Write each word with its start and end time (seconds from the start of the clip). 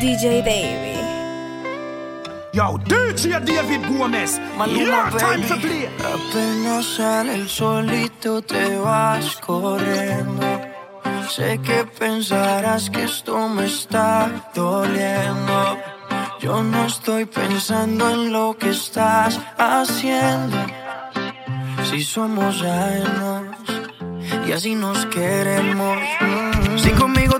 DJ 0.00 0.40
Davy. 0.40 0.96
Yo, 2.54 2.78
DJ 2.88 3.40
David 3.40 3.84
Gómez. 3.86 4.40
Yeah, 4.66 5.10
time 5.10 5.46
to 5.46 5.56
play. 5.56 5.90
Apenas 5.98 6.86
sale 6.96 7.34
el 7.34 7.46
solito 7.46 8.40
te 8.40 8.78
vas 8.78 9.36
corriendo. 9.36 10.42
Sé 11.28 11.60
que 11.62 11.84
pensarás 11.84 12.88
que 12.88 13.04
esto 13.04 13.46
me 13.50 13.66
está 13.66 14.30
doliendo. 14.54 15.78
Yo 16.40 16.62
no 16.62 16.86
estoy 16.86 17.26
pensando 17.26 18.08
en 18.08 18.32
lo 18.32 18.56
que 18.56 18.70
estás 18.70 19.38
haciendo. 19.58 20.56
Si 21.90 22.02
somos 22.02 22.62
ajenos 22.62 23.54
y 24.46 24.52
así 24.52 24.74
nos 24.74 25.04
queremos. 25.06 25.98
Mm 26.20 26.24
-hmm 26.26 26.44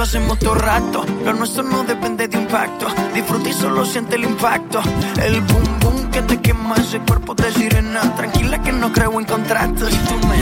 lo 0.00 0.04
hacemos 0.04 0.38
todo 0.38 0.54
rato. 0.54 1.04
Lo 1.26 1.34
nuestro 1.34 1.62
no 1.62 1.84
depende 1.84 2.26
de 2.26 2.38
impacto. 2.38 2.86
Disfruta 3.12 3.52
solo 3.52 3.84
siente 3.84 4.16
el 4.16 4.24
impacto. 4.24 4.80
El 5.22 5.42
boom 5.42 5.78
boom 5.78 6.10
que 6.10 6.22
te 6.22 6.40
quema 6.40 6.76
ese 6.76 7.00
cuerpo 7.00 7.34
de 7.34 7.52
sirena. 7.52 8.00
Tranquila 8.16 8.62
que 8.62 8.72
no 8.72 8.90
creo 8.94 9.20
en 9.20 9.26
contratos. 9.26 9.92
Y 9.92 9.96
tú 10.08 10.26
me 10.26 10.40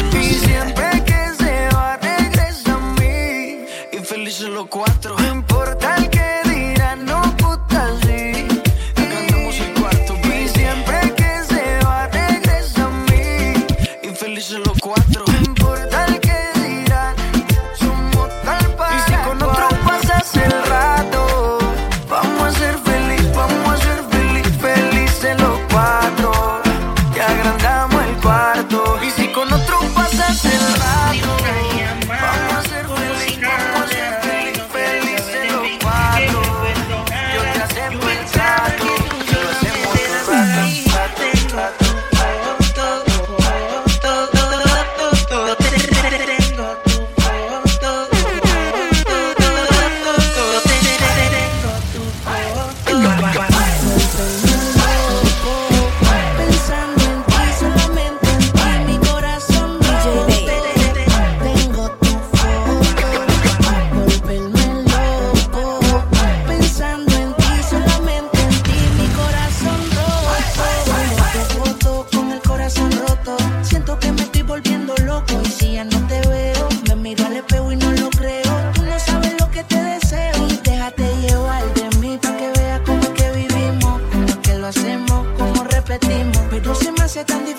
miro 77.08 77.24
al 77.24 77.36
espejo 77.36 77.72
y 77.72 77.76
no 77.76 77.91
lo 77.92 78.10
creo. 78.10 78.52
Tú 78.74 78.82
no 78.82 78.98
sabes 78.98 79.34
lo 79.41 79.50
que 79.50 79.64
te 79.64 79.82
deseo. 79.82 80.36
Y 80.50 80.56
déjate 80.62 81.04
llevar 81.22 81.64
de 81.74 81.86
mí 82.00 82.19
para 82.20 82.36
que 82.36 82.50
veas 82.58 82.80
cómo 82.84 83.02
es 83.02 83.08
que 83.19 83.30
vivimos, 83.32 84.00
cómo 84.12 84.42
que 84.42 84.54
lo 84.54 84.66
hacemos, 84.66 85.26
cómo 85.38 85.64
repetimos. 85.64 86.42
Pero 86.50 86.74
se 86.74 86.92
me 86.92 87.02
hace 87.02 87.24
tan 87.24 87.44
difícil 87.44 87.57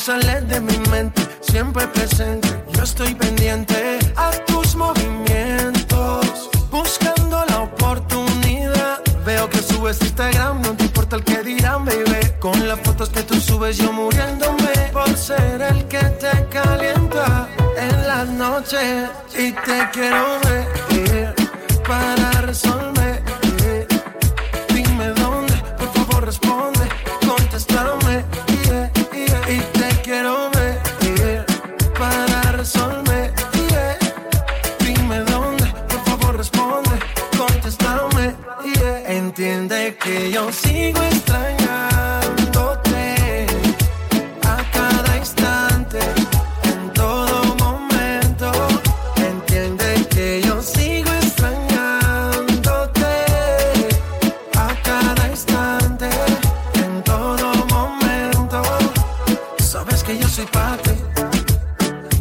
sales 0.00 0.48
de 0.48 0.60
mi 0.62 0.69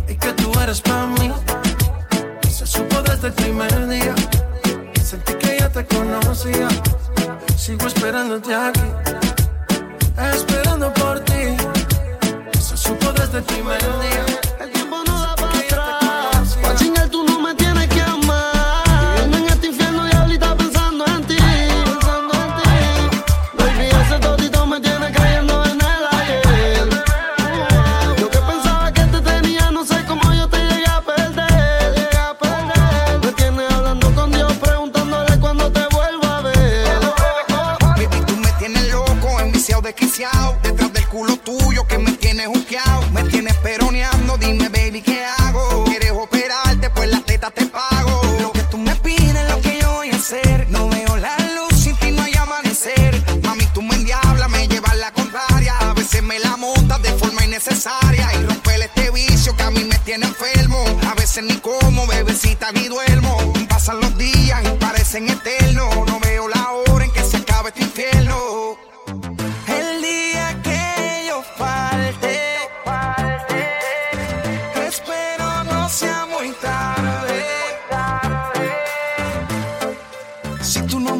y 0.07 0.15
que 0.15 0.33
tú 0.33 0.51
eres 0.59 0.81
pa' 0.81 1.07
mí. 1.07 1.31
Se 2.49 2.65
supo 2.65 3.01
desde 3.01 3.27
el 3.27 3.33
primer 3.33 3.87
día, 3.87 4.13
sentí 5.03 5.33
que 5.35 5.57
ya 5.59 5.69
te 5.69 5.85
conocía. 5.85 6.67
Sigo 7.55 7.87
esperándote 7.87 8.53
aquí, 8.53 8.89
esperando 10.33 10.93
por 10.95 11.19
ti. 11.21 11.55
Se 12.59 12.75
supo 12.75 13.11
desde 13.13 13.37
el 13.37 13.43
primer 13.43 13.81
día 14.01 14.18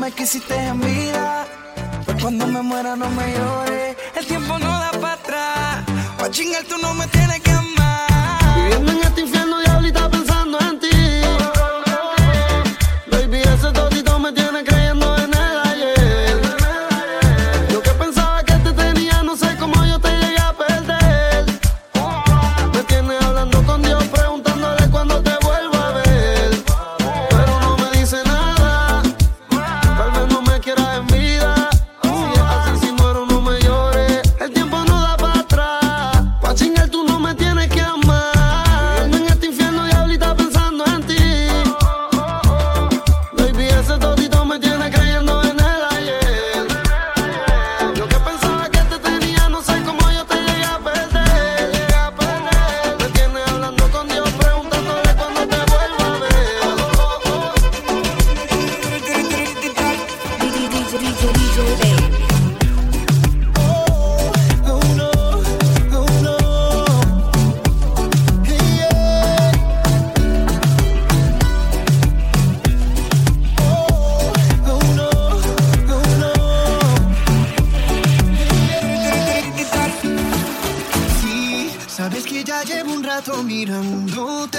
me 0.09 0.15
quisiste 0.15 0.56
en 0.56 0.79
vida. 0.79 1.45
Pues 2.06 2.21
cuando 2.21 2.47
me 2.47 2.61
muera 2.61 2.95
no 2.95 3.09
me 3.09 3.31
llores. 3.33 3.97
El 4.15 4.25
tiempo 4.25 4.57
no 4.57 4.67
da 4.67 4.91
para 5.01 5.13
atrás. 5.13 5.85
Pa' 6.17 6.31
chingar 6.31 6.63
tú 6.65 6.77
no 6.81 6.94
me 6.95 7.06
tienes 7.07 7.39
que 7.41 7.51
amar. 7.51 9.08
Un 82.91 83.03
rato 83.03 83.44
mirándote. 83.44 84.57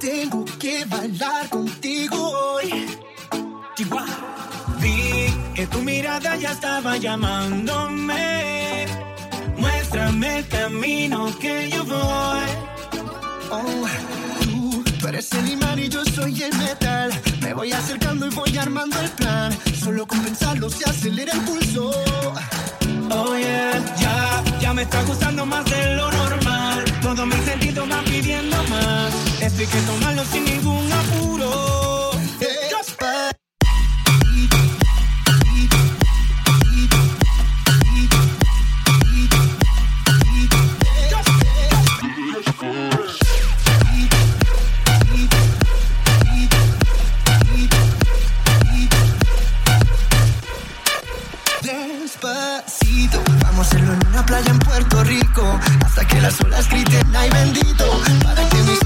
Tengo 0.00 0.44
que 0.58 0.84
bailar 0.86 1.48
contigo 1.48 2.16
hoy. 2.16 2.86
Vi 4.80 5.26
que 5.54 5.66
tu 5.66 5.82
mirada 5.82 6.36
ya 6.36 6.52
estaba 6.52 6.96
llamándome. 6.96 8.86
Muéstrame 9.56 10.38
el 10.38 10.48
camino 10.48 11.30
que 11.38 11.70
yo 11.70 11.84
voy. 11.84 12.48
Oh, 13.50 13.86
tú, 14.42 14.84
tú 14.98 15.08
eres 15.08 15.32
el 15.32 15.50
imán 15.50 15.78
y 15.78 15.88
yo 15.88 16.04
soy 16.04 16.42
el 16.42 16.54
metal. 16.56 17.10
Me 17.42 17.52
voy 17.54 17.72
acercando 17.72 18.26
y 18.26 18.30
voy 18.30 18.56
armando 18.56 18.98
el 19.00 19.10
plan. 19.10 19.56
Solo 19.82 20.06
con 20.06 20.20
pensarlo 20.22 20.70
se 20.70 20.88
acelera 20.88 21.32
el 21.32 21.40
pulso. 21.40 21.90
Oh 23.10 23.36
yeah, 23.36 23.84
ya, 23.98 24.44
ya 24.60 24.72
me 24.72 24.82
está 24.82 25.02
gustando 25.02 25.44
más 25.46 25.64
de 25.66 25.94
lo 25.94 26.10
normal 26.10 26.57
todos 27.02 27.26
mis 27.26 27.44
sentidos 27.44 27.88
van 27.88 28.04
pidiendo 28.04 28.56
más. 28.64 29.14
Esto 29.40 29.60
hay 29.60 29.66
que 29.66 29.80
tomarlo 29.82 30.24
sin 30.24 30.44
ningún 30.44 30.92
apuro. 30.92 32.10
Despacito, 51.62 53.22
vamos 53.42 53.58
a 53.58 53.60
hacerlo 53.62 53.92
en 53.92 54.06
una 54.08 54.26
playa 54.26 54.50
en 54.50 54.58
Puerto 54.58 55.04
Rico 55.04 55.60
hasta 55.98 56.14
que 56.14 56.20
las 56.20 56.40
olas 56.40 56.68
griten 56.68 57.16
ay 57.16 57.28
bendito 57.30 57.84
para 58.22 58.48
que 58.48 58.56
mi 58.62 58.77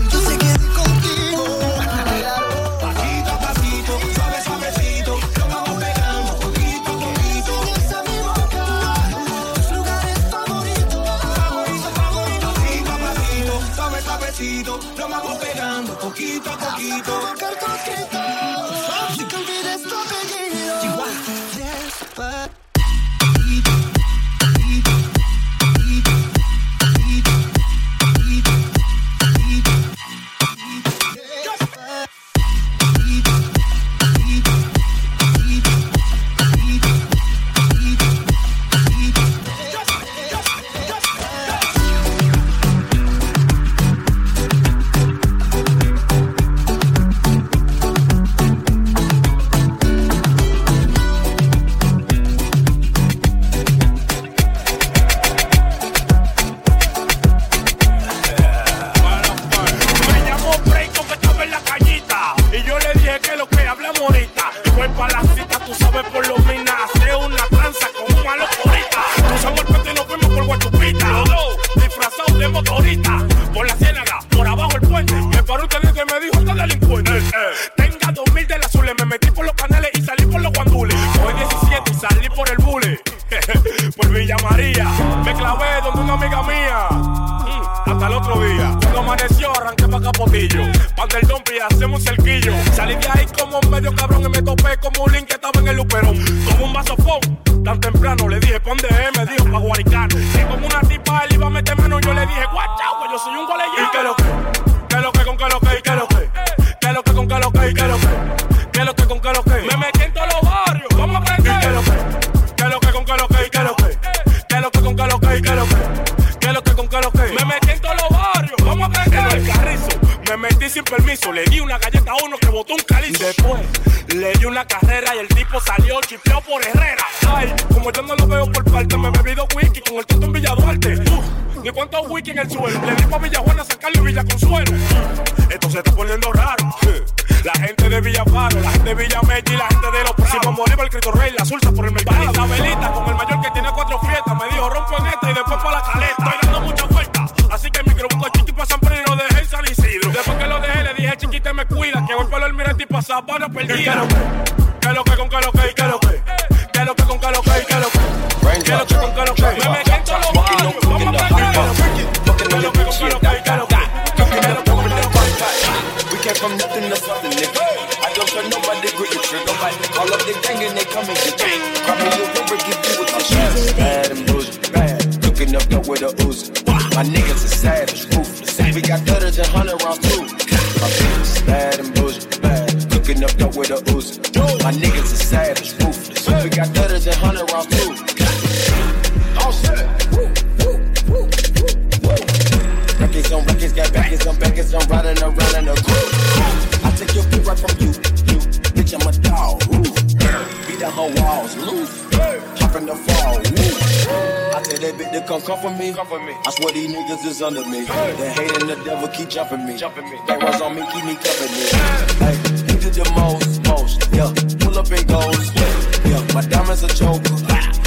come 205.41 205.59
for 205.61 205.71
me. 205.71 205.93
me. 205.93 206.37
I 206.45 206.51
swear 206.51 206.73
these 206.73 206.93
niggas 206.93 207.25
is 207.25 207.43
under 207.43 207.65
me. 207.65 207.85
The 207.85 208.29
hate 208.37 208.61
and 208.61 208.69
the 208.69 208.77
devil 208.85 209.09
keep 209.09 209.31
jumping 209.31 209.65
me. 209.65 209.77
Jumping 209.77 210.05
me. 210.05 210.19
That 210.27 210.43
runs 210.43 210.61
on 210.61 210.75
me, 210.77 210.83
keep 210.93 211.05
me 211.05 211.15
company. 211.17 211.73
Hey, 212.21 212.37
you 212.69 212.77
did 212.77 212.93
the 212.93 213.09
most, 213.17 213.65
most. 213.65 213.97
Yeah, 214.13 214.29
pull 214.61 214.77
up 214.77 214.91
and 214.93 215.09
goes. 215.09 215.49
Yeah, 215.57 216.21
yeah. 216.21 216.35
my 216.35 216.43
diamonds 216.43 216.83
a 216.83 216.89
choker. 216.89 217.39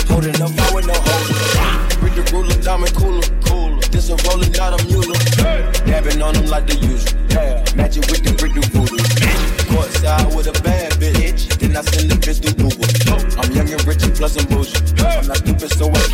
Holding 0.10 0.42
up, 0.42 0.58
I 0.58 0.74
with 0.74 0.88
no 0.88 0.98
holster. 0.98 2.02
Read 2.02 2.16
the 2.18 2.24
ruler, 2.34 2.58
diamond 2.62 2.96
cooler, 2.96 3.28
cooler. 3.46 3.82
This 3.94 4.10
a 4.10 4.16
rolling, 4.26 4.58
out 4.58 4.74
of 4.74 4.82
mule. 4.90 5.14
Dabbing 5.86 6.22
on 6.22 6.34
them 6.34 6.48
like 6.48 6.66
the 6.66 6.76
usual. 6.82 7.14
Yeah. 7.30 7.62
Match 7.76 7.98
it 7.98 8.10
with 8.10 8.24
the 8.24 8.34
brick, 8.34 8.54
do 8.56 8.62
voodoo. 8.74 8.98
Court 9.70 9.92
side 10.02 10.34
with 10.34 10.48
a 10.48 10.56
bad 10.64 10.94
bitch. 10.94 11.46
Then 11.60 11.76
I 11.78 11.82
send 11.82 12.10
the 12.10 12.16
bitch 12.16 12.42
through 12.42 12.58
Google. 12.58 12.90
I'm 13.38 13.52
young 13.52 13.70
and 13.70 13.86
rich 13.86 14.04
and 14.04 14.16
plus 14.16 14.38
I'm 14.40 14.48
bougie. 14.48 14.80
I'm 15.04 15.28
not 15.28 15.38
stupid, 15.38 15.72
so 15.76 15.92
I 15.92 16.05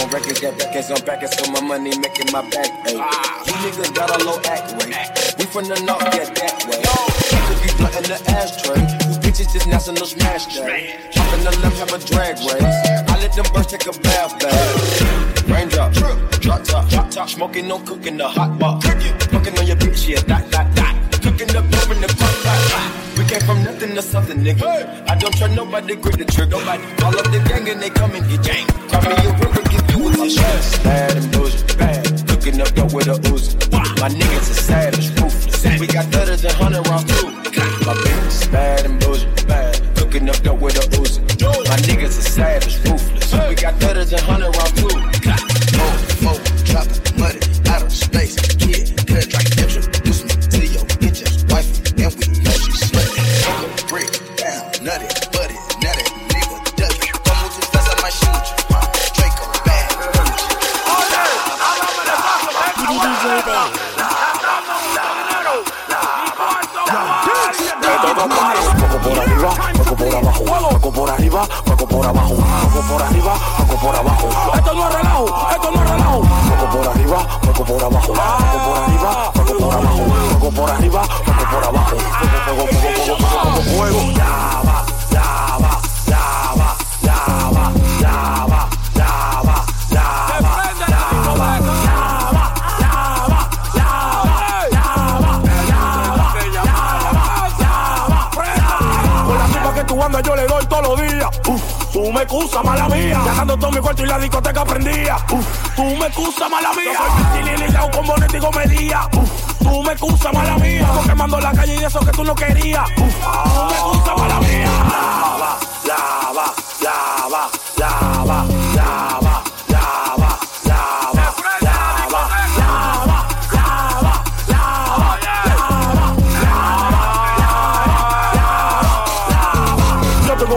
on 0.00 0.10
records, 0.10 0.40
got 0.40 0.58
records 0.58 0.90
on 0.90 1.00
backers, 1.04 1.32
so 1.36 1.50
my 1.52 1.60
money 1.60 1.96
making 1.98 2.30
my 2.32 2.42
back 2.50 2.70
ache. 2.86 3.02
You 3.46 3.54
niggas 3.64 3.94
got 3.94 4.10
a 4.10 4.24
low 4.24 4.38
act 4.46 4.72
rate. 4.82 4.94
We 5.38 5.44
from 5.46 5.64
the 5.68 5.78
north, 5.86 6.04
get 6.12 6.34
that 6.34 6.56
way. 6.66 6.82
Keep 7.28 7.42
the 7.48 7.54
be 7.62 7.70
blunt 7.78 7.96
in 7.96 8.04
the 8.10 8.18
ashtray. 8.30 8.80
You 8.80 9.18
bitches 9.22 9.52
just 9.52 9.66
national 9.66 10.06
smash 10.06 10.46
day. 10.54 10.96
Hop 11.14 11.34
in 11.34 11.44
the 11.44 11.52
left, 11.62 11.78
have 11.78 11.92
a 11.92 11.98
drag 12.04 12.36
race. 12.46 12.78
I 13.08 13.14
let 13.20 13.32
them 13.32 13.46
birds 13.52 13.68
take 13.68 13.86
a 13.86 13.98
bath 14.00 14.38
bag. 14.40 15.48
Raindrop, 15.48 15.92
drop 16.40 16.64
top, 16.64 16.88
drop 16.88 17.10
top, 17.10 17.28
smoking, 17.28 17.68
no 17.68 17.78
cooking 17.78 18.16
the 18.16 18.28
hot 18.28 18.58
box. 18.58 18.86
Fucking 18.86 19.58
on 19.58 19.66
your 19.66 19.76
bitch, 19.76 20.08
yeah, 20.08 20.20
dot, 20.22 20.50
dot, 20.50 20.66
dot. 20.74 20.94
Cooking 21.22 21.50
up 21.56 21.68
dope 21.70 21.90
in 21.90 22.00
the 22.00 22.08
pot 22.18 22.34
pot. 22.44 23.08
We 23.18 23.24
came 23.24 23.40
from 23.40 23.64
nothing 23.64 23.94
to 23.96 24.02
something, 24.02 24.38
nigga. 24.38 25.08
I 25.08 25.16
don't 25.16 25.34
trust 25.34 25.54
nobody, 25.56 25.96
grip 25.96 26.16
the 26.16 26.24
trigger. 26.24 26.58
Nobody. 26.58 26.84
All 27.02 27.18
of 27.18 27.32
the 27.32 27.40
gang 27.48 27.68
and 27.68 27.82
they 27.82 27.90
come 27.90 28.14
and 28.14 28.28
get 28.30 28.42
janked. 28.42 28.70
Call 28.90 29.02
me 29.02 29.10
a 29.10 29.32
real 29.38 29.57
I'm 30.20 30.28
stressed, 30.28 30.84
mad 30.84 31.16
and 31.16 31.30
bougie. 31.32 31.58
Cooking 32.26 32.60
up 32.60 32.74
dope 32.74 32.92
with 32.92 33.06
Uzi. 33.06 33.54
My 34.00 34.08
niggas 34.08 34.50
is 34.50 34.64
savage, 34.64 35.10
ruthless. 35.20 35.80
We 35.80 35.86
got 35.86 36.10
better 36.10 36.34
than 36.34 36.50
100 36.58 36.88
rounds 36.88 37.20
too. 37.20 37.28
My 37.86 37.94
bitch 37.94 38.26
is 38.26 38.48
bad 38.48 38.84
and 38.84 39.00
bougie. 39.00 39.37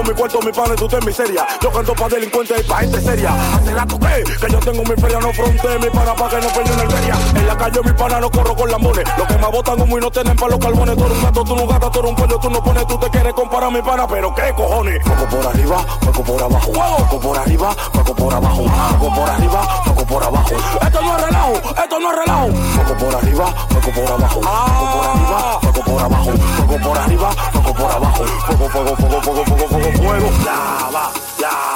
mi 0.04 0.14
cuarto, 0.14 0.40
mi 0.42 0.52
pan 0.52 0.72
y 0.74 0.76
tú 0.76 0.88
en 0.92 1.06
miseria. 1.06 1.46
Yo 1.62 1.72
canto 1.72 1.94
pa' 1.94 2.08
delincuentes 2.10 2.60
y 2.60 2.64
pa' 2.64 2.78
gente 2.80 3.02
seria. 3.02 3.34
Hace 3.56 3.74
rato 3.74 4.00
que, 4.00 4.24
que 4.24 4.52
yo 4.52 4.60
tengo 4.60 4.84
mi 4.84 4.96
feria, 5.02 5.20
no 5.20 5.34
fronte, 5.34 5.80
mi 5.80 5.90
pana 5.90 6.14
pa' 6.16 6.30
que 6.30 6.38
no 6.38 6.48
peño 6.50 6.74
una 6.74 6.84
arteria. 6.84 7.16
En 7.36 7.48
la 7.48 7.58
calle 7.58 7.80
mi 7.84 7.94
pana 7.94 8.20
no 8.20 8.30
corro 8.32 8.56
con 8.56 8.72
lambones. 8.72 9.04
Los 9.18 9.28
que 9.28 9.38
me 9.38 9.48
botan 9.48 9.78
como 9.78 9.98
y 9.98 10.02
no 10.02 10.12
tienen 10.12 10.36
pa' 10.36 10.48
los 10.48 10.60
carbones. 10.60 10.98
Tú 10.98 11.04
un 11.04 11.22
gato, 11.22 11.44
tú 11.44 11.56
no 11.56 11.68
gata, 11.68 11.92
tú 11.92 12.00
eres 12.00 12.10
un 12.12 12.16
pollo, 12.16 12.40
tú 12.40 12.50
no 12.50 12.64
pones, 12.64 12.88
tú 12.88 12.98
te 12.98 13.10
quieres 13.10 13.34
comparar 13.34 13.72
mi 13.72 13.82
pana, 13.82 14.08
pero 14.08 14.34
qué 14.36 14.54
cojones. 14.56 15.04
Coco 15.04 15.26
por 15.36 15.48
arriba, 15.48 15.86
coco 16.06 16.24
por 16.24 16.44
abajo. 16.44 16.72
Coco 16.72 17.20
por 17.20 17.38
arriba, 17.38 17.76
coco 17.94 18.16
por 18.16 18.34
abajo. 18.34 18.64
Coco 19.00 19.16
por 19.16 19.30
arriba, 19.30 19.84
coco 19.86 20.06
por 20.06 20.24
abajo. 20.24 20.56
Esto 20.82 21.02
no 21.02 21.18
es 21.18 21.24
relajo, 21.24 21.54
esto 21.54 22.00
no 22.00 22.12
es 22.12 22.18
relajo. 22.18 22.48
Coco 22.78 23.06
por 23.06 23.16
arriba, 23.16 23.54
coco 23.70 23.92
por 23.92 24.12
abajo. 24.12 24.42
Coco 24.42 24.92
por 24.92 25.06
arriba, 25.08 25.60
coco 25.62 25.84
por 25.84 26.02
abajo. 26.02 26.32
Coco 26.58 26.78
por 26.84 26.98
arriba, 26.98 27.30
coco 27.54 27.74
por 27.74 27.92
abajo. 27.92 28.26
Fuego, 28.46 28.70
fuego, 28.70 28.96
fuego, 28.96 29.46
fuego, 29.46 29.68
fuego 29.68 29.91
fuego, 29.98 30.30
lava, 30.46 31.12
lava. 31.40 31.71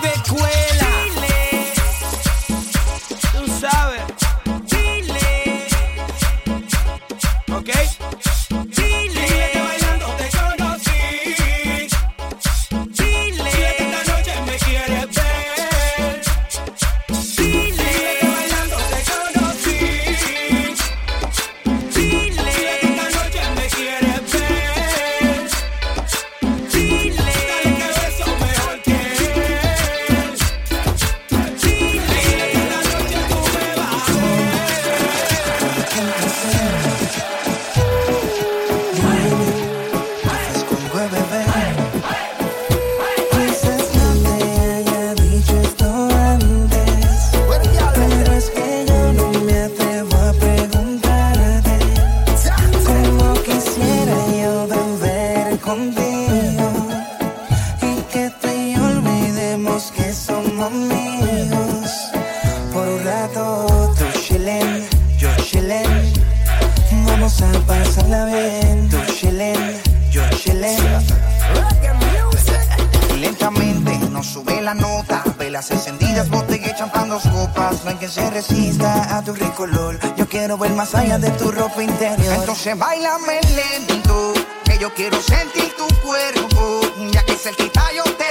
nueva 0.00 0.14
escuela. 0.14 0.86
Chile. 1.04 1.72
Tú 3.32 3.46
sabes. 3.60 4.02
Chile. 4.66 5.66
¿Ok? 7.52 7.99
Bailame 82.80 83.42
lento, 83.54 84.32
que 84.64 84.78
yo 84.78 84.88
quiero 84.94 85.20
sentir 85.20 85.70
tu 85.76 85.86
cuerpo, 86.00 86.80
ya 87.10 87.22
que 87.26 87.36
cerquita 87.36 87.92
yo 87.92 88.02
te 88.04 88.29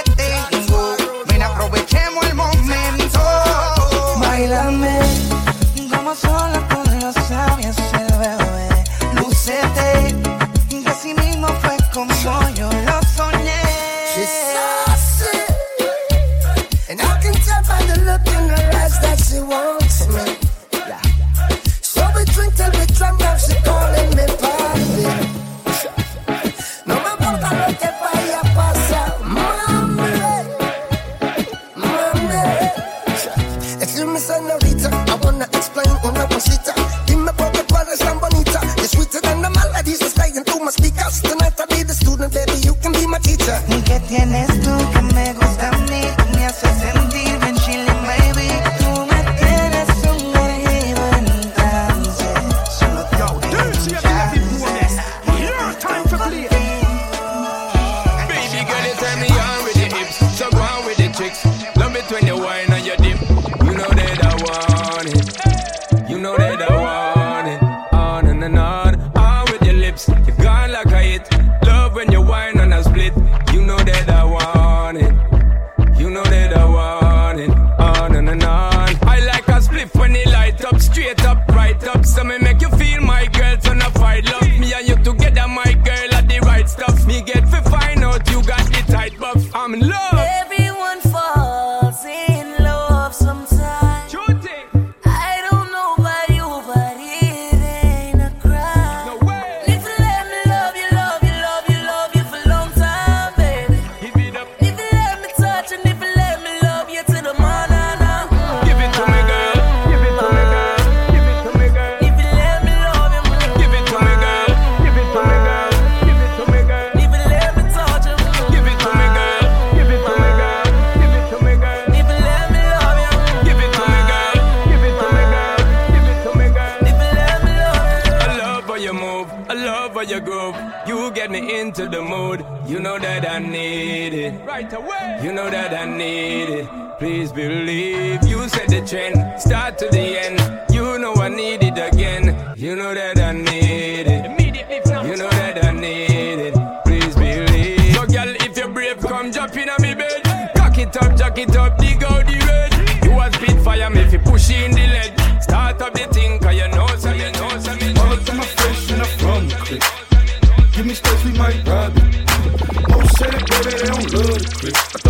Chris. 164.60 165.09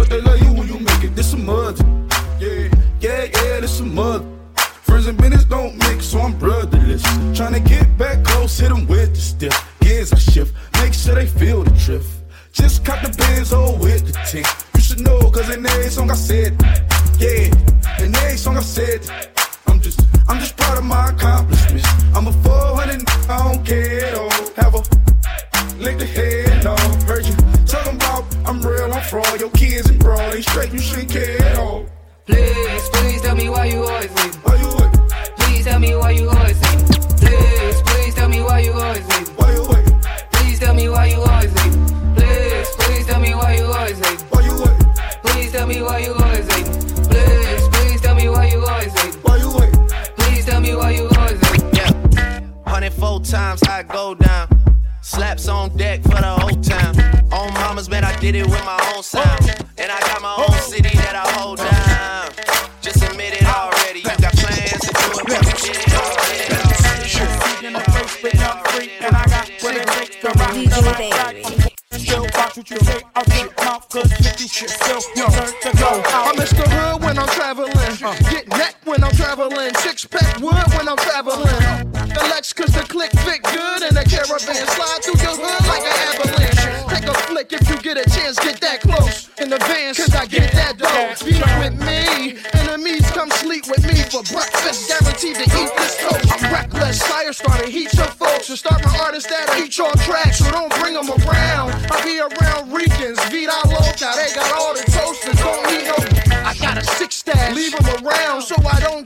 that 84.05 84.11
caravan. 84.11 84.67
Slide 84.67 85.01
through 85.03 85.21
your 85.21 85.37
hood 85.37 85.65
like 85.69 85.85
an 85.85 85.97
avalanche. 86.09 86.65
Take 86.89 87.09
a 87.09 87.15
flick 87.27 87.53
if 87.53 87.69
you 87.69 87.77
get 87.83 87.97
a 87.99 88.07
chance, 88.11 88.39
get 88.39 88.61
that 88.61 88.81
close 88.81 89.29
in 89.39 89.53
advance. 89.53 89.99
Cause 89.99 90.15
I 90.15 90.27
get 90.27 90.53
that 90.53 90.79
dough. 90.79 91.13
Be 91.25 91.37
with 91.61 91.77
me. 91.81 92.39
Enemies 92.55 93.11
come 93.11 93.31
sleep 93.31 93.67
with 93.69 93.85
me 93.85 94.01
for 94.09 94.23
breakfast. 94.33 94.89
Guaranteed 94.89 95.37
to 95.37 95.45
eat 95.45 95.73
this 95.77 95.97
toast. 96.01 96.43
Reckless. 96.43 97.03
Fire 97.03 97.33
starter. 97.33 97.69
heat 97.69 97.93
your 97.95 98.11
folks. 98.17 98.49
And 98.49 98.59
start 98.59 98.85
my 98.85 98.99
artists 99.01 99.29
that 99.31 99.59
eat 99.59 99.77
your 99.77 99.93
tracks. 100.07 100.39
So 100.39 100.51
don't 100.51 100.73
bring 100.81 100.95
them 100.95 101.11
around. 101.11 101.75
I 101.91 101.97
be 102.05 102.21
around 102.21 102.73
Ricans. 102.73 103.21
Vida 103.29 103.57
loca. 103.69 104.13
They 104.17 104.33
got 104.35 104.53
all 104.57 104.75
the 104.75 104.80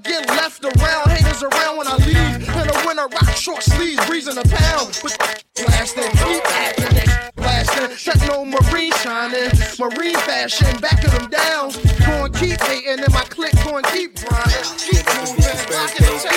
get 0.04 0.28
left 0.28 0.64
around. 0.64 1.10
haters 1.10 1.42
around 1.42 1.78
when 1.78 1.88
I 1.88 1.96
leave. 1.96 2.48
In 2.48 2.66
the 2.68 2.82
winter, 2.86 3.08
rock 3.08 3.36
short 3.36 3.62
sleeves, 3.62 4.04
breezing 4.06 4.38
a 4.38 4.44
pound. 4.44 5.00
But 5.02 5.44
blasting, 5.56 6.10
keep 6.12 6.44
acting, 6.52 7.32
blasting. 7.36 7.96
Techno 7.96 8.44
marine 8.44 8.92
shining, 9.02 9.50
marine 9.78 10.16
fashion, 10.28 10.80
backing 10.80 11.10
them 11.10 11.28
down. 11.30 11.72
Going 12.06 12.32
keep 12.32 12.60
hating, 12.60 13.00
and 13.00 13.12
my 13.12 13.24
click 13.24 13.54
going 13.64 13.84
keep 13.92 14.14
grinding. 14.24 14.64
Keep 14.78 15.04
moving, 15.16 15.58
rocking 15.72 16.33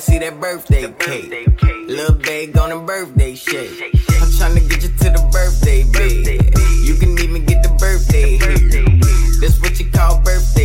wanna 0.00 0.12
see 0.12 0.18
that 0.18 0.40
birthday, 0.40 0.92
cake. 0.98 1.58
cake. 1.58 1.88
Lil' 1.88 2.14
babe 2.14 2.56
on 2.58 2.72
a 2.72 2.78
birthday 2.80 3.34
shake. 3.34 3.94
I'm 4.20 4.28
tryna 4.38 4.68
get 4.68 4.82
you 4.82 4.88
to 4.88 5.10
the 5.10 5.28
birthday, 5.32 5.84
birthday 5.84 6.38
bed. 6.38 6.58
You 6.84 6.94
can 6.94 7.18
even 7.18 7.44
get 7.44 7.62
the 7.62 7.70
birthday 7.78 8.38
here. 8.38 8.86
That's 9.40 9.60
what 9.60 9.78
you 9.78 9.90
call 9.90 10.20
birthday 10.22 10.59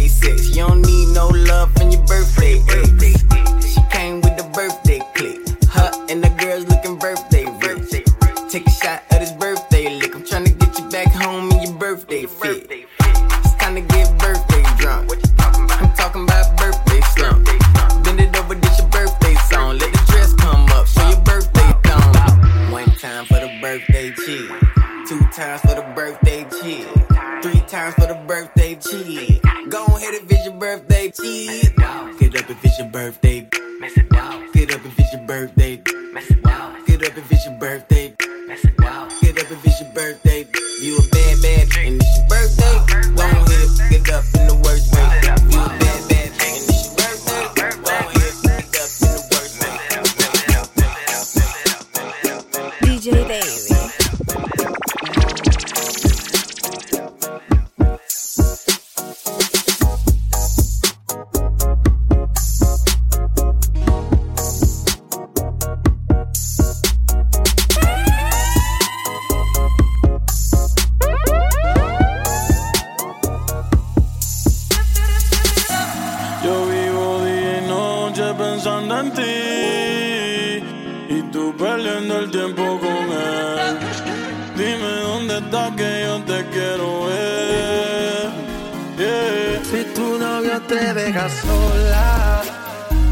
novio 90.55 90.67
te 90.67 90.93
deja 90.93 91.29
sola, 91.29 92.41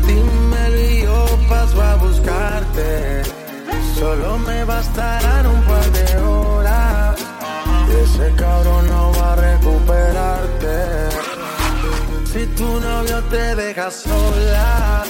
dímelo 0.06 0.80
y 0.80 1.02
yo 1.04 1.26
paso 1.50 1.82
a 1.82 1.96
buscarte. 1.96 3.24
Solo 4.00 4.38
me 4.40 4.64
bastarán 4.64 5.48
un 5.48 5.62
par 5.64 5.92
de 5.92 6.18
horas. 6.18 7.16
Ese 8.04 8.34
cabrón 8.36 8.88
no 8.88 9.12
va 9.20 9.34
a 9.34 9.36
recuperarte. 9.36 11.10
Si 12.32 12.46
tu 12.58 12.80
novio 12.80 13.22
te 13.30 13.56
deja 13.56 13.92
sola, 13.92 15.04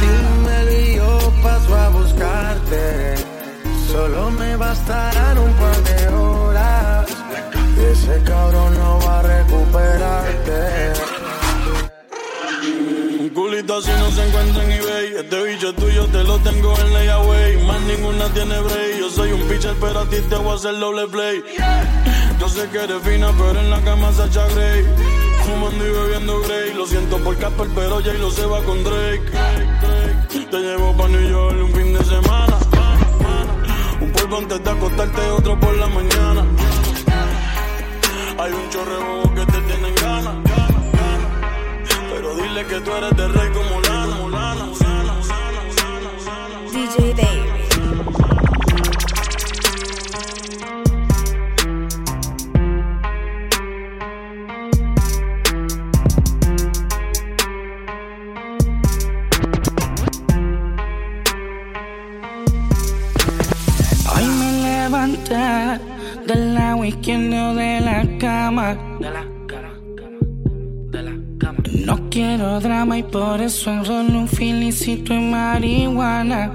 dímelo 0.00 0.72
y 0.72 0.96
yo 0.96 1.32
paso 1.42 1.74
a 1.76 1.88
buscarte. 1.90 3.14
Solo 3.90 4.30
me 4.30 4.56
bastarán 4.56 5.38
un 5.38 5.52
par 5.54 5.82
de 5.82 6.08
horas. 6.08 7.06
Ese 7.92 8.22
cabrón 8.24 8.74
no 8.78 8.98
va 9.00 9.18
a 9.18 9.22
recuperarte. 9.22 11.11
Un 12.62 13.28
culito 13.30 13.76
así 13.76 13.90
no 13.98 14.10
se 14.10 14.26
encuentra 14.26 14.64
en 14.64 14.72
eBay. 14.72 15.14
Este 15.16 15.42
bicho 15.42 15.70
es 15.70 15.76
tuyo, 15.76 16.06
te 16.06 16.22
lo 16.22 16.38
tengo 16.40 16.74
en 16.78 16.92
layaway. 16.92 17.66
Más 17.66 17.80
ninguna 17.82 18.32
tiene 18.32 18.60
break. 18.60 18.98
Yo 19.00 19.10
soy 19.10 19.32
un 19.32 19.42
pitcher, 19.42 19.74
pero 19.80 20.00
a 20.00 20.08
ti 20.08 20.16
te 20.28 20.36
voy 20.36 20.52
a 20.52 20.54
hacer 20.54 20.78
doble 20.78 21.08
play. 21.08 21.42
Yo 22.38 22.48
sé 22.48 22.68
que 22.70 22.78
eres 22.78 23.02
fina, 23.02 23.32
pero 23.36 23.58
en 23.58 23.70
la 23.70 23.80
cama 23.82 24.12
se 24.12 24.24
echa 24.24 24.46
Grey. 24.48 24.84
Fumando 25.44 25.86
y 25.86 25.90
bebiendo 25.90 26.40
Grey. 26.42 26.74
Lo 26.74 26.86
siento 26.86 27.18
por 27.18 27.36
Casper, 27.36 27.68
pero 27.74 28.02
Jay 28.02 28.18
lo 28.18 28.30
se 28.30 28.46
va 28.46 28.62
con 28.62 28.82
Drake. 28.84 29.22
Te 30.50 30.58
llevo 30.58 30.96
pa' 30.96 31.08
New 31.08 31.30
York 31.30 31.56
un 31.62 31.72
fin 31.72 31.92
de 31.94 32.04
semana. 32.04 32.56
Un 34.00 34.12
polvo 34.12 34.38
antes 34.38 34.62
de 34.62 34.70
acostarte, 34.70 35.20
otro 35.30 35.58
por 35.58 35.76
la 35.76 35.86
mañana. 35.86 36.46
Hay 38.38 38.52
un 38.52 38.70
chorrebo 38.70 39.31
dile 42.52 42.66
que 42.66 42.80
tú 42.80 42.90
eres 42.92 43.16
de 43.16 43.28
rey 43.28 43.50
como 43.52 43.80
lana. 43.80 44.16
como 44.16 44.28
lana. 44.28 44.66
DJ 46.72 47.14
Baby. 47.14 47.62
Hoy 64.14 64.26
me 64.38 64.52
levanté 64.62 65.80
del 66.26 66.54
lado 66.54 66.84
izquierdo 66.84 67.54
de 67.54 67.80
la 67.80 68.18
cama. 68.18 68.76
No 71.86 72.01
quiero 72.12 72.60
drama 72.60 72.98
y 72.98 73.02
por 73.02 73.40
eso 73.40 73.70
enrollo 73.70 74.18
un 74.18 74.28
filicito 74.28 75.14
en 75.14 75.30
marihuana. 75.30 76.52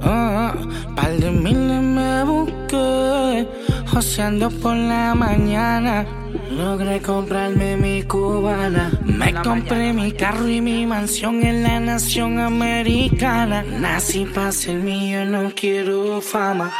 Oh, 0.00 0.52
par 0.94 1.12
de 1.18 1.30
miles 1.32 1.82
me 1.82 2.22
busqué, 2.22 3.48
joseando 3.88 4.50
por 4.50 4.76
la 4.76 5.16
mañana. 5.16 6.06
Logré 6.48 7.00
comprarme 7.00 7.76
mi 7.76 8.04
cubana. 8.04 8.92
Me 9.04 9.34
compré 9.34 9.92
mi 9.92 10.12
carro 10.12 10.48
y 10.48 10.60
mi 10.60 10.86
mansión 10.86 11.42
en 11.42 11.64
la 11.64 11.80
nación 11.80 12.38
americana. 12.38 13.64
Nací 13.64 14.24
para 14.26 14.52
ser 14.52 14.76
mío, 14.76 15.24
no 15.24 15.50
quiero 15.56 16.20
fama. 16.20 16.70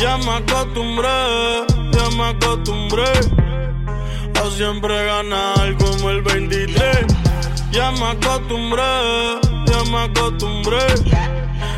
Ya 0.00 0.16
me 0.16 0.32
acostumbré, 0.32 1.08
ya 1.92 2.16
me 2.16 2.24
acostumbré 2.24 3.49
a 4.34 4.50
siempre 4.50 5.04
ganar 5.06 5.76
como 5.78 6.10
el 6.10 6.22
23. 6.22 7.06
Ya 7.72 7.90
me 7.92 8.06
acostumbré, 8.06 8.82
ya 9.66 9.90
me 9.90 9.98
acostumbré 10.04 10.84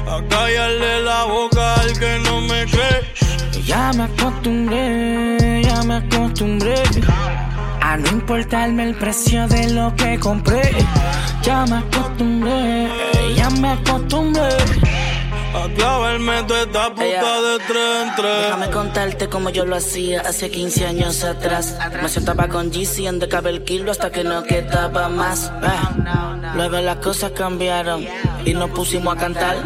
a 0.08 0.20
callarle 0.28 1.02
la 1.02 1.24
boca 1.24 1.74
al 1.74 1.98
que 1.98 2.18
no 2.24 2.40
me 2.42 2.64
cree. 2.66 3.62
Ya 3.64 3.92
me 3.92 4.04
acostumbré, 4.04 5.62
ya 5.62 5.82
me 5.82 5.94
acostumbré 5.96 6.74
a 7.80 7.96
no 7.96 8.08
importarme 8.10 8.84
el 8.84 8.94
precio 8.94 9.46
de 9.48 9.72
lo 9.72 9.94
que 9.96 10.18
compré. 10.18 10.62
Ya 11.42 11.64
me 11.66 11.76
acostumbré, 11.76 12.88
ya 13.36 13.50
me 13.50 13.68
acostumbré. 13.68 14.48
A 15.54 15.68
clavarme 15.68 16.42
toda 16.44 16.62
esta 16.62 16.90
puta 16.94 17.42
de 17.42 17.58
tres 17.68 18.02
en 18.02 18.14
tres. 18.16 18.42
Déjame 18.42 18.70
contarte 18.70 19.28
como 19.28 19.50
yo 19.50 19.66
lo 19.66 19.76
hacía 19.76 20.22
hace 20.22 20.50
15 20.50 20.86
años 20.86 21.24
atrás. 21.24 21.76
Me 22.02 22.08
sentaba 22.08 22.48
con 22.48 22.70
GC 22.70 23.04
donde 23.04 23.28
cabe 23.28 23.50
el 23.50 23.62
kilo 23.62 23.90
hasta 23.90 24.10
que 24.10 24.24
no 24.24 24.42
quedaba 24.44 25.10
más. 25.10 25.52
Ah. 25.62 26.52
Luego 26.54 26.78
las 26.80 26.96
cosas 26.96 27.32
cambiaron 27.32 28.06
y 28.44 28.54
nos 28.54 28.70
pusimos 28.70 29.14
a 29.14 29.18
cantar. 29.18 29.56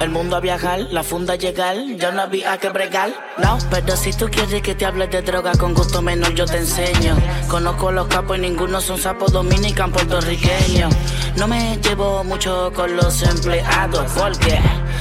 El 0.00 0.10
mundo 0.10 0.36
a 0.36 0.40
viajar, 0.40 0.80
la 0.90 1.02
funda 1.02 1.34
a 1.34 1.36
llegar, 1.36 1.76
ya 1.96 2.12
no 2.12 2.22
había 2.22 2.56
que 2.58 2.68
bregar. 2.68 3.10
No, 3.38 3.58
pero 3.70 3.96
si 3.96 4.12
tú 4.12 4.28
quieres 4.28 4.62
que 4.62 4.74
te 4.74 4.84
hable 4.86 5.06
de 5.08 5.22
droga, 5.22 5.52
con 5.52 5.74
gusto 5.74 6.00
menos 6.02 6.32
yo 6.34 6.44
te 6.46 6.58
enseño. 6.58 7.16
Conozco 7.48 7.90
los 7.90 8.06
capos 8.06 8.38
y 8.38 8.40
ninguno 8.40 8.80
son 8.80 8.98
sapos 8.98 9.32
dominican 9.32 9.90
puertorriqueños. 9.90 10.94
No 11.36 11.48
me 11.48 11.76
llevo 11.78 12.22
mucho 12.22 12.72
con 12.74 12.96
los 12.96 13.22
empleados, 13.22 14.12
porque 14.12 14.60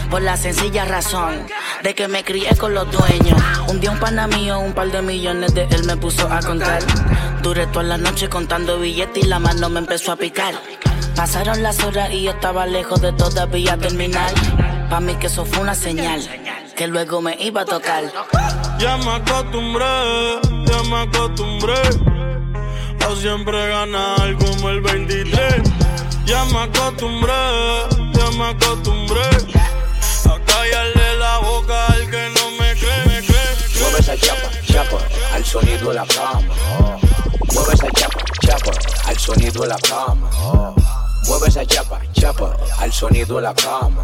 por 0.10 0.22
la 0.24 0.38
sencilla 0.38 0.86
razón 0.86 1.46
de 1.84 1.94
que 1.94 2.08
me 2.08 2.24
crié 2.24 2.56
con 2.56 2.74
los 2.74 2.90
dueños. 2.92 3.40
Un 3.68 3.80
día 3.80 3.92
un 3.92 4.00
pana 4.00 4.28
mío, 4.28 4.60
un 4.60 4.74
par 4.74 4.90
de 4.90 5.02
millones 5.02 5.54
de 5.54 5.64
él 5.64 5.84
me 5.84 5.98
puso 5.98 6.32
a 6.32 6.40
contar. 6.40 6.82
Duré 7.42 7.68
toda 7.68 7.84
la 7.84 7.98
noche 7.98 8.30
contando 8.30 8.80
billetes 8.80 9.24
y 9.24 9.28
la 9.28 9.40
mano 9.40 9.70
me 9.70 9.80
empezó 9.80 10.14
a 10.14 10.16
picar. 10.16 10.54
Pasaron 11.16 11.62
las 11.62 11.84
horas 11.84 12.12
y 12.12 12.24
yo 12.24 12.32
estaba 12.32 12.66
lejos 12.66 13.02
de 13.02 13.12
todavía 13.12 13.78
terminar. 13.78 14.32
Pa' 14.90 15.02
mí 15.02 15.16
que 15.16 15.28
eso 15.28 15.46
fue 15.46 15.62
una 15.62 15.76
señal, 15.76 16.22
que 16.76 16.88
luego 16.88 17.22
me 17.22 17.36
iba 17.40 17.62
a 17.62 17.66
tocar. 17.66 18.04
Ya 18.80 18.98
me 18.98 19.12
acostumbré, 19.12 19.86
ya 20.66 20.84
me 20.90 21.02
acostumbré 21.02 21.82
a 23.06 23.16
siempre 23.16 23.68
ganar 23.68 24.38
como 24.38 24.70
el 24.70 24.82
23. 24.82 25.64
Ya 26.26 26.46
me 26.46 26.60
acostumbré, 26.60 27.34
ya 28.14 28.32
me 28.38 28.46
acostumbré 28.46 29.54
Mueve 33.94 34.12
esa 34.12 34.18
chapa, 34.18 34.50
chapa, 34.66 34.98
al 35.36 35.46
sonido 35.46 35.90
de 35.90 35.94
la 35.94 36.06
cama. 36.08 36.56
Mueve 37.54 37.74
esa 37.76 37.92
chapa, 37.92 38.24
chapa, 38.42 38.72
al 39.06 39.20
sonido 39.20 39.62
de 39.62 39.68
la 39.68 39.78
cama. 39.78 40.74
Mueve 41.28 41.48
esa 41.48 41.64
chapa, 41.64 42.02
chapa, 42.12 42.58
al 42.80 42.92
sonido 42.92 43.36
de 43.36 43.42
la 43.44 43.54
cama. 43.54 44.04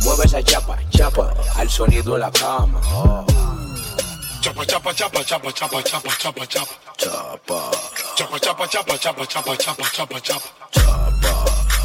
Mueve 0.00 0.24
esa 0.24 0.42
chapa, 0.42 0.78
chapa, 0.88 1.34
al 1.56 1.68
sonido 1.68 2.14
de 2.14 2.20
la 2.20 2.30
cama. 2.30 2.80
Chapa, 4.40 4.64
chapa, 4.64 4.94
chapa, 4.94 5.22
chapa, 5.24 5.52
chapa, 5.52 5.82
chapa, 5.82 6.10
chapa, 6.18 6.46
chapa. 6.46 6.74
Chapa. 6.96 7.70
Chapa, 8.16 8.38
chapa, 8.40 8.66
chapa, 8.66 8.96
chapa, 8.96 9.26
chapa, 9.26 9.56
chapa, 9.58 9.84
chapa, 9.92 10.20
chapa. 10.22 10.48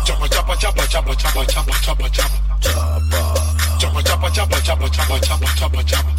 Chapa, 0.05 0.29
chapa, 0.29 0.55
chapa, 0.55 0.87
chapa, 0.87 1.15
chapa, 1.17 1.45
chapa, 1.45 1.73
chapa, 1.81 2.09
chapa. 2.09 2.37
Chapa, 2.61 3.01
chapa, 3.11 3.50
chapa, 3.81 4.03
chapa, 4.03 4.29
chapa, 4.29 4.89
chapa, 4.89 5.19
chapa, 5.55 5.83
chapa. 5.83 6.09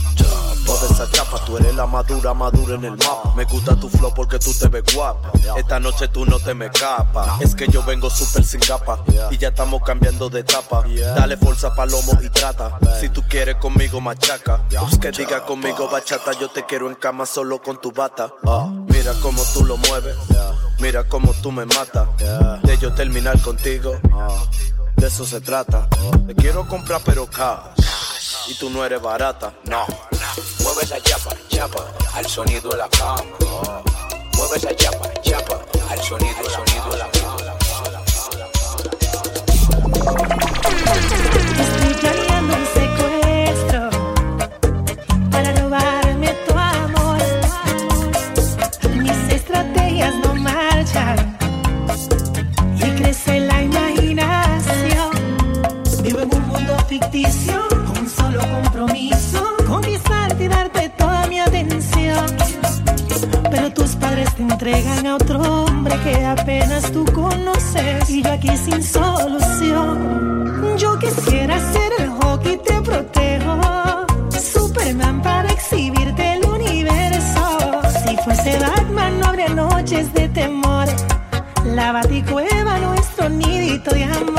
Toda 0.67 0.87
esa 0.89 1.11
chapa, 1.11 1.45
tú 1.45 1.57
eres 1.57 1.75
la 1.75 1.87
madura, 1.87 2.35
madura 2.35 2.75
en 2.75 2.85
el 2.85 2.97
mapa. 2.97 3.33
Me 3.37 3.45
gusta 3.45 3.77
tu 3.77 3.89
flow 3.89 4.13
porque 4.15 4.39
tú 4.39 4.53
te 4.55 4.69
ves 4.69 4.83
guapa. 4.95 5.33
Esta 5.57 5.79
noche 5.79 6.09
tú 6.09 6.25
no 6.25 6.39
te 6.39 6.55
me 6.55 6.67
escapas. 6.67 7.41
Es 7.41 7.55
que 7.55 7.69
yo 7.69 7.83
vengo 7.85 8.11
súper 8.11 8.45
sin 8.45 8.61
capa 8.61 9.03
y 9.31 9.39
ya 9.39 9.49
estamos 9.49 9.83
cambiando 9.83 10.29
de 10.29 10.41
etapa. 10.41 10.85
Dale 11.17 11.37
fuerza 11.37 11.75
palomo 11.75 12.19
y 12.23 12.29
trata. 12.31 12.79
Si 13.01 13.09
tú 13.09 13.23
quieres 13.29 13.57
conmigo 13.57 14.01
machaca, 14.01 14.63
pues 14.69 14.99
que 14.99 15.11
diga 15.11 15.45
conmigo 15.45 15.89
bachata. 15.89 16.33
Yo 16.41 16.49
te 16.49 16.65
quiero 16.65 16.89
en 16.89 16.95
cama 16.97 17.27
solo 17.27 17.61
con 17.63 17.81
tu 17.81 17.93
bata. 17.93 18.33
Mira 18.89 19.13
cómo 19.23 19.43
tú 19.55 19.65
lo 19.65 19.77
mueves. 19.77 20.17
Mira 20.79 21.05
cómo 21.05 21.33
tú 21.43 21.53
me 21.53 21.65
matas. 21.67 22.09
De 22.63 22.79
yo 22.79 22.93
terminar 22.95 23.41
contigo. 23.41 23.99
De 25.03 25.09
eso 25.09 25.27
se 25.27 25.41
trata. 25.41 25.89
Te 26.29 26.35
quiero 26.37 26.65
comprar 26.69 27.01
pero 27.05 27.27
cash. 27.27 28.47
Y 28.47 28.55
tú 28.55 28.71
no 28.71 28.85
eres 28.85 29.03
barata. 29.03 29.53
No. 29.65 29.85
Mueve 30.61 30.85
esa 30.85 31.03
chapa, 31.03 31.31
chapa, 31.49 31.93
al 32.15 32.25
sonido 32.27 32.71
de 32.71 32.77
la 32.77 32.89
cama. 32.89 33.25
Mueve 34.37 34.59
esa 34.59 34.77
chapa, 34.77 35.13
chapa, 35.23 35.61
al 35.91 36.01
sonido, 36.01 36.49
sonido 36.49 36.91
de 36.93 36.99
la 36.99 37.11
cama. 37.11 37.23
Que 66.03 66.25
apenas 66.25 66.91
tú 66.93 67.05
conoces 67.13 68.11
y 68.11 68.23
yo 68.23 68.33
aquí 68.33 68.57
sin 68.57 68.83
solución. 68.83 70.77
Yo 70.77 70.99
quisiera 70.99 71.59
ser 71.73 71.93
el 71.99 72.11
hockey 72.11 72.59
te 72.59 72.81
protejo, 72.81 73.61
Superman 74.53 75.23
para 75.23 75.49
exhibirte 75.51 76.35
el 76.35 76.45
universo. 76.45 77.83
Si 78.05 78.17
fuese 78.19 78.59
Batman 78.59 79.21
no 79.21 79.27
habría 79.27 79.49
noches 79.49 80.13
de 80.15 80.29
temor. 80.29 80.87
La 81.65 81.93
baticueva 81.93 82.79
nuestro 82.79 83.29
nidito 83.29 83.91
de 83.95 84.05
amor. 84.05 84.32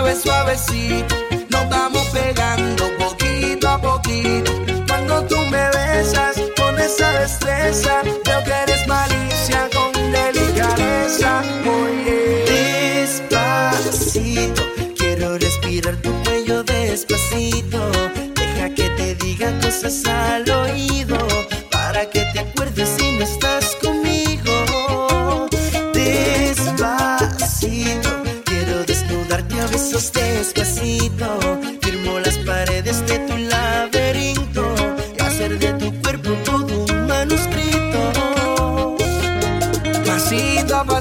Suave, 0.00 0.16
suavecito. 0.16 1.14
Nos 1.50 1.68
vamos 1.68 2.06
pegando 2.08 2.90
poquito 2.96 3.68
a 3.68 3.78
poquito. 3.80 4.52
Cuando 4.88 5.22
tú 5.24 5.36
me 5.50 5.68
besas 5.70 6.40
con 6.56 6.78
esa 6.78 7.12
destreza, 7.20 8.02
veo 8.24 8.44
que 8.44 8.50
eres 8.50 8.86
malicia 8.86 9.68
con 9.74 9.92
delicadeza. 10.12 11.42
Oye. 11.66 12.44
Despacito, 13.02 14.62
quiero 14.96 15.36
respirar 15.38 15.96
tu 15.96 16.10
cuello 16.24 16.62
despacito. 16.62 17.90
Deja 18.34 18.70
que 18.74 18.88
te 18.90 19.14
diga 19.16 19.52
cosas 19.60 20.04
al 20.06 20.48
oído. 20.50 21.18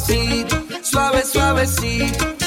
despacito, 0.10 0.66
suave, 0.82 1.24
suavecito. 1.24 2.39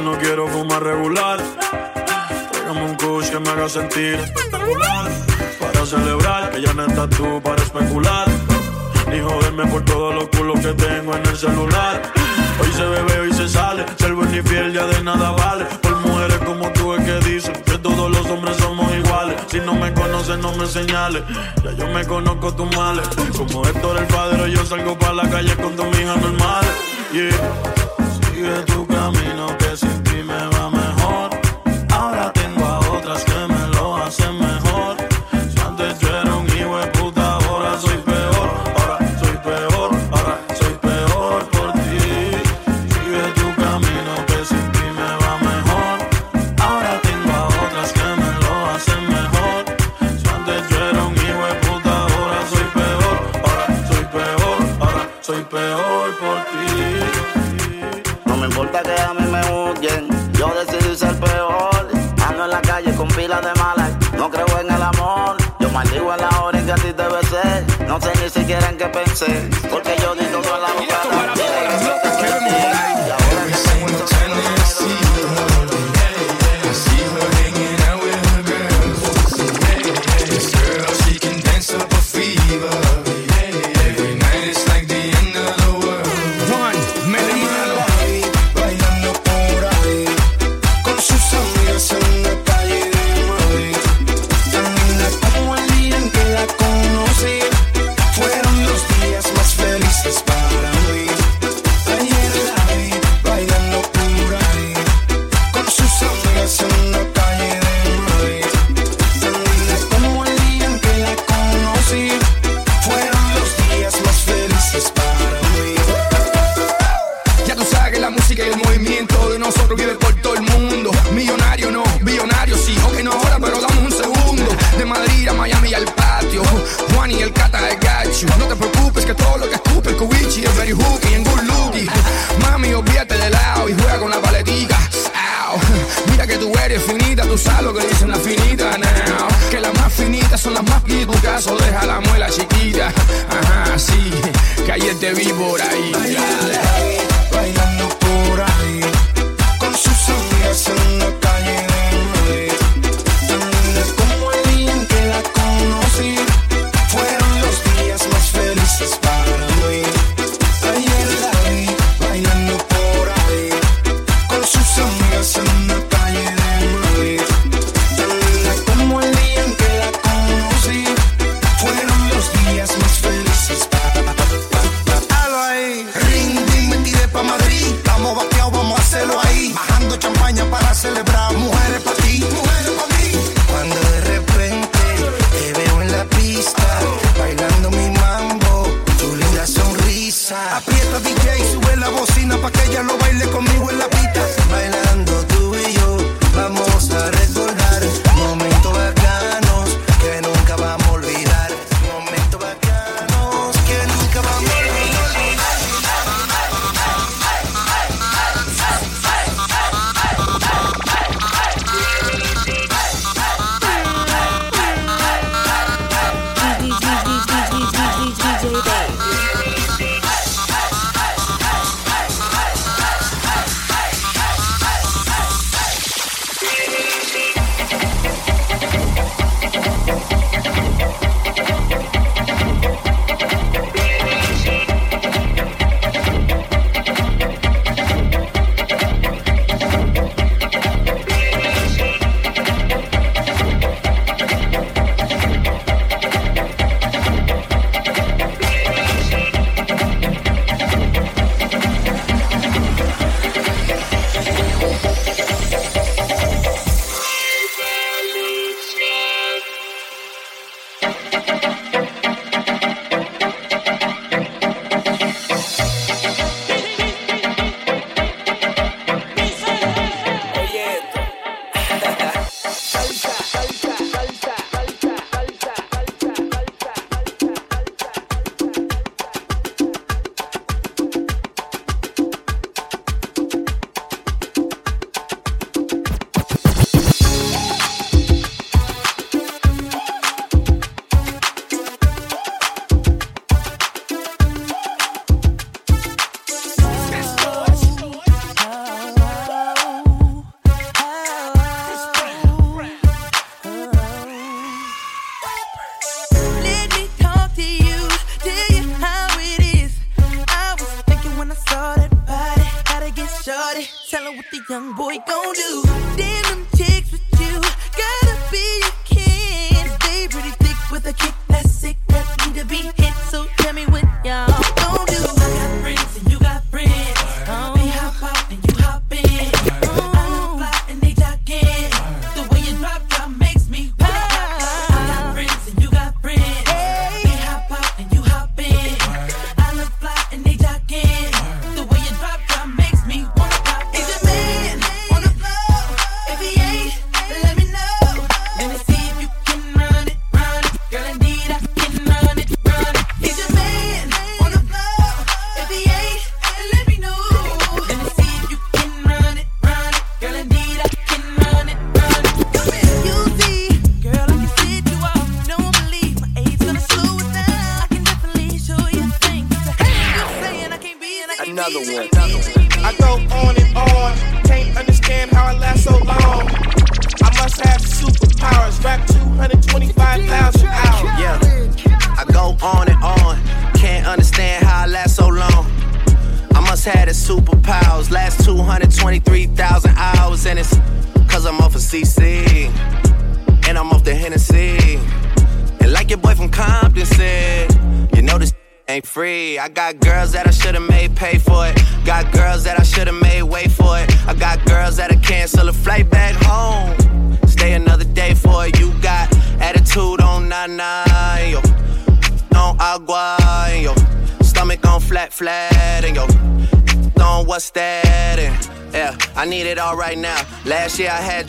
no 0.00 0.18
quiero 0.18 0.48
fumar 0.48 0.82
regular. 0.82 1.38
Tráigame 2.52 2.84
un 2.84 2.94
kush 2.96 3.30
que 3.30 3.38
me 3.38 3.50
haga 3.50 3.68
sentir 3.68 4.14
espectacular. 4.14 5.10
Para 5.58 5.86
celebrar 5.86 6.50
que 6.50 6.62
ya 6.62 6.72
no 6.72 6.86
estás 6.86 7.10
tú 7.10 7.40
para 7.42 7.62
especular. 7.62 8.26
Ni 9.08 9.20
joderme 9.20 9.66
por 9.66 9.84
todos 9.84 10.14
los 10.14 10.28
culos 10.28 10.60
que 10.60 10.72
tengo 10.74 11.14
en 11.14 11.26
el 11.26 11.36
celular. 11.36 12.02
Hoy 12.60 12.72
se 12.72 12.84
bebe, 12.84 13.20
hoy 13.20 13.32
se 13.32 13.48
sale. 13.48 13.84
Ser 13.98 14.14
buen 14.14 14.34
y 14.34 14.42
fiel 14.42 14.72
ya 14.72 14.86
de 14.86 15.02
nada 15.02 15.32
vale. 15.32 15.64
Por 15.82 15.96
mujeres 16.00 16.38
como 16.38 16.70
tú 16.72 16.94
es 16.94 17.04
que 17.04 17.30
dicen 17.30 17.54
que 17.64 17.78
todos 17.78 18.10
los 18.10 18.26
hombres 18.26 18.56
somos 18.56 18.92
iguales. 18.94 19.36
Si 19.48 19.58
no 19.60 19.74
me 19.74 19.92
conoces, 19.92 20.38
no 20.38 20.52
me 20.52 20.66
señales. 20.66 21.22
Ya 21.62 21.72
yo 21.72 21.86
me 21.88 22.06
conozco 22.06 22.54
tus 22.54 22.74
males. 22.76 23.08
Como 23.36 23.64
Héctor 23.66 23.98
el 23.98 24.06
padre, 24.06 24.50
yo 24.50 24.64
salgo 24.64 24.98
para 24.98 25.14
la 25.14 25.30
calle 25.30 25.54
con 25.56 25.76
dos 25.76 25.88
hijas 25.98 26.16
normal. 26.20 26.64
Yeah, 27.12 27.30
sigue 28.22 28.62
tu 28.66 28.86
camino. 28.86 29.59
debe 66.96 67.20
ser. 67.26 67.86
No 67.86 68.00
sé 68.00 68.10
ni 68.22 68.30
siquiera 68.30 68.68
en 68.68 68.76
qué 68.76 68.86
pensé. 68.86 69.48
Porque 69.70 69.99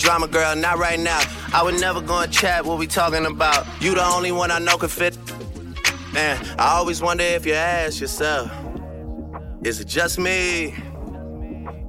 drama, 0.02 0.28
girl, 0.28 0.56
not 0.56 0.78
right 0.80 1.00
now. 1.00 1.22
I 1.54 1.62
would 1.64 1.80
never 1.80 2.02
go 2.02 2.20
and 2.20 2.34
chat 2.34 2.66
what 2.66 2.80
we 2.80 2.88
talking 2.88 3.26
about. 3.26 3.66
You 3.80 3.94
the 3.94 4.04
only 4.04 4.32
one 4.32 4.52
I 4.52 4.60
know 4.60 4.78
could 4.78 4.90
fit. 4.92 5.18
Man, 6.14 6.44
I 6.58 6.74
always 6.78 7.02
wonder 7.02 7.24
if 7.24 7.46
you 7.46 7.54
ask 7.54 8.02
yourself, 8.02 8.52
is 9.64 9.80
it 9.80 9.88
just 9.88 10.18
me? 10.18 10.76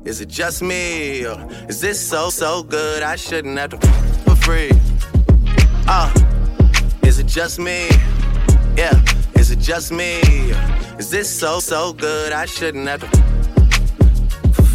Is 0.04 0.20
it 0.20 0.28
just 0.28 0.62
me? 0.62 1.24
Or 1.26 1.48
is 1.68 1.80
this 1.80 1.98
so, 1.98 2.28
so 2.28 2.62
good 2.62 3.02
I 3.02 3.16
shouldn't 3.16 3.58
have 3.58 3.70
to 3.70 3.86
for 4.24 4.36
free? 4.36 4.72
Uh, 5.88 6.12
is 7.02 7.18
it 7.18 7.26
just 7.26 7.58
me? 7.58 7.88
Yeah, 8.76 9.02
is 9.34 9.50
it 9.50 9.58
just 9.58 9.90
me? 9.90 10.20
Is 10.98 11.10
this 11.10 11.28
so, 11.28 11.60
so 11.60 11.92
good 11.92 12.32
I 12.32 12.44
shouldn't 12.44 12.86
have 12.88 13.00
to 13.00 13.31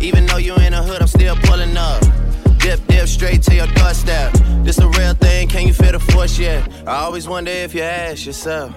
Even 0.00 0.26
though 0.26 0.36
you 0.36 0.54
in 0.56 0.72
the 0.72 0.82
hood, 0.82 1.00
I'm 1.00 1.08
still 1.08 1.36
pulling 1.36 1.76
up. 1.76 2.02
Dip, 2.58 2.84
dip, 2.86 3.08
straight 3.08 3.42
to 3.42 3.54
your 3.54 3.66
doorstep. 3.68 4.32
This 4.64 4.78
a 4.78 4.88
real 4.88 5.14
thing, 5.14 5.48
can 5.48 5.66
you 5.66 5.72
feel 5.72 5.92
the 5.92 6.00
force 6.00 6.38
yet? 6.38 6.68
I 6.86 6.96
always 6.96 7.28
wonder 7.28 7.50
if 7.50 7.74
you 7.74 7.82
ask 7.82 8.26
yourself, 8.26 8.74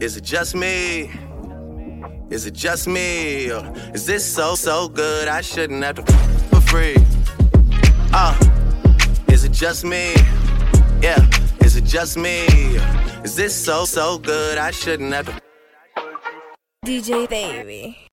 is 0.00 0.16
it 0.16 0.24
just 0.24 0.54
me? 0.54 1.10
Is 2.30 2.46
it 2.46 2.54
just 2.54 2.86
me? 2.86 3.50
Or 3.50 3.72
is 3.92 4.06
this 4.06 4.24
so, 4.24 4.54
so 4.54 4.88
good 4.88 5.28
I 5.28 5.40
shouldn't 5.40 5.82
have 5.82 5.96
to 5.96 6.12
for 6.50 6.60
free? 6.60 6.96
Uh, 8.12 8.38
is 9.28 9.44
it 9.44 9.52
just 9.52 9.84
me? 9.84 10.14
Yeah, 11.02 11.28
is 11.60 11.76
it 11.76 11.84
just 11.84 12.16
me? 12.16 12.46
Is 13.24 13.36
this 13.36 13.54
so, 13.54 13.84
so 13.84 14.18
good 14.18 14.56
I 14.56 14.70
shouldn't 14.70 15.12
have 15.12 15.26
to 15.26 15.42
DJ 16.84 17.28
Baby. 17.28 17.98